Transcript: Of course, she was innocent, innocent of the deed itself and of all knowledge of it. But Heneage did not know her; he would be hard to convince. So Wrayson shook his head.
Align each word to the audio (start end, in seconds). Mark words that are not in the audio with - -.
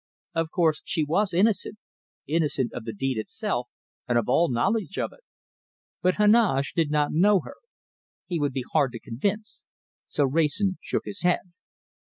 Of 0.33 0.49
course, 0.49 0.81
she 0.83 1.03
was 1.03 1.31
innocent, 1.31 1.77
innocent 2.25 2.73
of 2.73 2.85
the 2.85 2.91
deed 2.91 3.19
itself 3.19 3.69
and 4.07 4.17
of 4.17 4.27
all 4.27 4.49
knowledge 4.49 4.97
of 4.97 5.13
it. 5.13 5.19
But 6.01 6.15
Heneage 6.15 6.73
did 6.73 6.89
not 6.89 7.11
know 7.11 7.41
her; 7.41 7.57
he 8.25 8.39
would 8.39 8.53
be 8.53 8.65
hard 8.73 8.93
to 8.93 8.99
convince. 8.99 9.63
So 10.07 10.23
Wrayson 10.23 10.79
shook 10.81 11.03
his 11.05 11.21
head. 11.21 11.51